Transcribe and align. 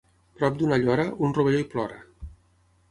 Prop 0.39 0.57
d'una 0.61 0.79
llora, 0.85 1.05
un 1.29 1.37
rovelló 1.39 1.61
hi 1.65 1.69
plora. 1.77 2.03